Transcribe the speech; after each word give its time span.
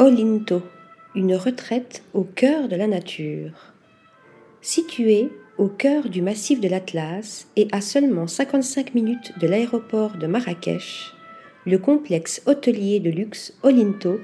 Olinto, 0.00 0.62
une 1.16 1.34
retraite 1.34 2.04
au 2.14 2.22
cœur 2.22 2.68
de 2.68 2.76
la 2.76 2.86
nature. 2.86 3.72
Situé 4.60 5.28
au 5.58 5.66
cœur 5.66 6.08
du 6.08 6.22
massif 6.22 6.60
de 6.60 6.68
l'Atlas 6.68 7.48
et 7.56 7.66
à 7.72 7.80
seulement 7.80 8.28
55 8.28 8.94
minutes 8.94 9.32
de 9.40 9.48
l'aéroport 9.48 10.16
de 10.16 10.28
Marrakech, 10.28 11.14
le 11.66 11.78
complexe 11.78 12.42
hôtelier 12.46 13.00
de 13.00 13.10
luxe 13.10 13.58
Olinto 13.64 14.20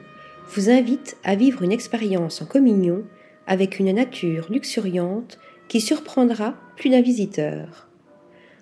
vous 0.50 0.70
invite 0.70 1.16
à 1.24 1.34
vivre 1.34 1.64
une 1.64 1.72
expérience 1.72 2.40
en 2.40 2.46
communion 2.46 3.02
avec 3.48 3.80
une 3.80 3.90
nature 3.90 4.46
luxuriante 4.52 5.40
qui 5.66 5.80
surprendra 5.80 6.54
plus 6.76 6.90
d'un 6.90 7.02
visiteur. 7.02 7.88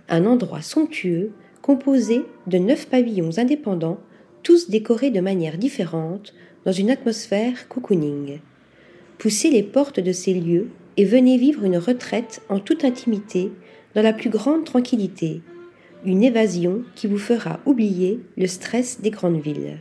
Un 0.08 0.24
endroit 0.24 0.62
somptueux 0.62 1.32
composé 1.60 2.24
de 2.46 2.56
neuf 2.56 2.88
pavillons 2.88 3.36
indépendants, 3.36 4.00
tous 4.42 4.70
décorés 4.70 5.10
de 5.10 5.20
manière 5.20 5.58
différente, 5.58 6.32
dans 6.64 6.72
une 6.72 6.90
atmosphère 6.90 7.68
cocooning. 7.68 8.38
Poussez 9.18 9.50
les 9.50 9.62
portes 9.62 10.00
de 10.00 10.12
ces 10.12 10.34
lieux 10.34 10.68
et 10.96 11.04
venez 11.04 11.38
vivre 11.38 11.64
une 11.64 11.78
retraite 11.78 12.42
en 12.48 12.58
toute 12.58 12.84
intimité, 12.84 13.50
dans 13.94 14.02
la 14.02 14.12
plus 14.12 14.30
grande 14.30 14.64
tranquillité, 14.64 15.42
une 16.04 16.22
évasion 16.22 16.82
qui 16.94 17.06
vous 17.06 17.18
fera 17.18 17.60
oublier 17.66 18.20
le 18.36 18.46
stress 18.46 19.00
des 19.00 19.10
grandes 19.10 19.40
villes. 19.40 19.78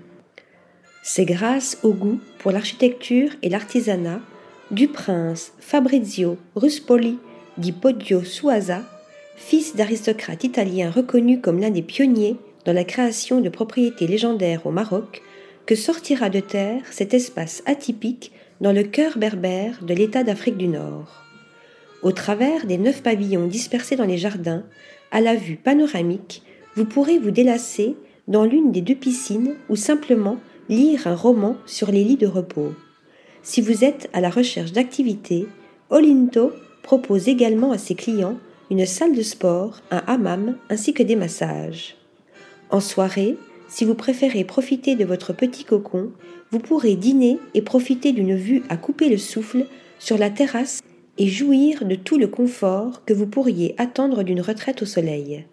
C'est 1.03 1.25
grâce 1.25 1.79
au 1.83 1.93
goût 1.93 2.19
pour 2.39 2.51
l'architecture 2.51 3.29
et 3.41 3.49
l'artisanat 3.49 4.21
du 4.69 4.87
prince 4.87 5.53
Fabrizio 5.59 6.37
Ruspoli 6.55 7.17
di 7.57 7.71
Poggio 7.71 8.23
Suasa, 8.23 8.83
fils 9.35 9.75
d'aristocrate 9.75 10.43
italien 10.43 10.91
reconnu 10.91 11.41
comme 11.41 11.59
l'un 11.59 11.71
des 11.71 11.81
pionniers 11.81 12.37
dans 12.65 12.73
la 12.73 12.83
création 12.83 13.41
de 13.41 13.49
propriétés 13.49 14.07
légendaires 14.07 14.65
au 14.67 14.71
Maroc, 14.71 15.21
que 15.65 15.75
sortira 15.75 16.29
de 16.29 16.39
terre 16.39 16.83
cet 16.91 17.13
espace 17.13 17.63
atypique 17.65 18.31
dans 18.61 18.71
le 18.71 18.83
cœur 18.83 19.17
berbère 19.17 19.83
de 19.83 19.93
l'État 19.93 20.23
d'Afrique 20.23 20.57
du 20.57 20.67
Nord. 20.67 21.23
Au 22.03 22.11
travers 22.11 22.65
des 22.65 22.77
neuf 22.77 23.03
pavillons 23.03 23.47
dispersés 23.47 23.95
dans 23.95 24.05
les 24.05 24.17
jardins, 24.17 24.63
à 25.11 25.21
la 25.21 25.35
vue 25.35 25.57
panoramique, 25.57 26.43
vous 26.75 26.85
pourrez 26.85 27.19
vous 27.19 27.31
délasser 27.31 27.95
dans 28.27 28.45
l'une 28.45 28.71
des 28.71 28.81
deux 28.81 28.95
piscines 28.95 29.55
ou 29.69 29.75
simplement 29.75 30.37
lire 30.69 31.07
un 31.07 31.15
roman 31.15 31.57
sur 31.65 31.91
les 31.91 32.03
lits 32.03 32.17
de 32.17 32.27
repos. 32.27 32.73
Si 33.43 33.61
vous 33.61 33.83
êtes 33.83 34.09
à 34.13 34.21
la 34.21 34.29
recherche 34.29 34.71
d'activités, 34.71 35.47
Olinto 35.89 36.53
propose 36.83 37.27
également 37.27 37.71
à 37.71 37.77
ses 37.77 37.95
clients 37.95 38.37
une 38.69 38.85
salle 38.85 39.15
de 39.15 39.21
sport, 39.21 39.81
un 39.91 40.01
hammam 40.07 40.57
ainsi 40.69 40.93
que 40.93 41.03
des 41.03 41.15
massages. 41.15 41.97
En 42.69 42.79
soirée, 42.79 43.37
si 43.71 43.85
vous 43.85 43.95
préférez 43.95 44.43
profiter 44.43 44.95
de 44.95 45.05
votre 45.05 45.31
petit 45.31 45.63
cocon, 45.63 46.11
vous 46.51 46.59
pourrez 46.59 46.95
dîner 46.95 47.39
et 47.53 47.61
profiter 47.61 48.11
d'une 48.11 48.35
vue 48.35 48.63
à 48.67 48.75
couper 48.75 49.07
le 49.07 49.17
souffle 49.17 49.65
sur 49.97 50.17
la 50.17 50.29
terrasse 50.29 50.81
et 51.17 51.27
jouir 51.27 51.85
de 51.85 51.95
tout 51.95 52.17
le 52.17 52.27
confort 52.27 53.05
que 53.05 53.13
vous 53.13 53.27
pourriez 53.27 53.73
attendre 53.77 54.23
d'une 54.23 54.41
retraite 54.41 54.81
au 54.81 54.85
soleil. 54.85 55.45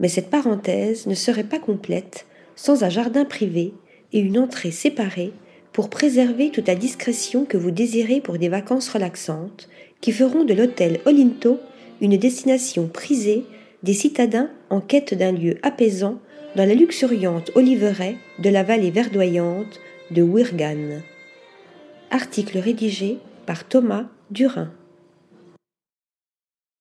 Mais 0.00 0.08
cette 0.08 0.30
parenthèse 0.30 1.06
ne 1.06 1.14
serait 1.14 1.44
pas 1.44 1.60
complète 1.60 2.26
sans 2.56 2.82
un 2.82 2.88
jardin 2.88 3.24
privé 3.24 3.72
et 4.12 4.18
une 4.18 4.38
entrée 4.38 4.72
séparée 4.72 5.32
pour 5.72 5.90
préserver 5.90 6.50
toute 6.50 6.66
la 6.66 6.74
discrétion 6.74 7.44
que 7.44 7.56
vous 7.56 7.70
désirez 7.70 8.20
pour 8.20 8.36
des 8.36 8.48
vacances 8.48 8.88
relaxantes 8.88 9.68
qui 10.00 10.10
feront 10.10 10.42
de 10.44 10.54
l'hôtel 10.54 11.00
Olinto 11.06 11.60
une 12.00 12.16
destination 12.16 12.88
prisée 12.88 13.44
des 13.84 13.92
citadins 13.92 14.48
en 14.70 14.80
quête 14.80 15.12
d'un 15.14 15.30
lieu 15.30 15.58
apaisant 15.62 16.18
dans 16.56 16.66
la 16.66 16.74
luxuriante 16.74 17.50
oliveraie 17.54 18.16
de 18.38 18.48
la 18.48 18.62
vallée 18.62 18.90
verdoyante 18.90 19.78
de 20.10 20.22
Wirgan. 20.22 21.02
Article 22.10 22.58
rédigé 22.58 23.18
par 23.44 23.68
Thomas 23.68 24.06
Durin. 24.30 24.70